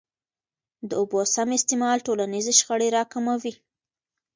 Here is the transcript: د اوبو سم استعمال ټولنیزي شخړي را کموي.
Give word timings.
د 0.89 0.91
اوبو 1.01 1.19
سم 1.33 1.49
استعمال 1.59 1.97
ټولنیزي 2.07 2.53
شخړي 2.59 2.87
را 2.95 3.03
کموي. 3.13 3.53